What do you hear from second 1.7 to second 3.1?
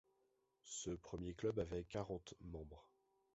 quarante membres.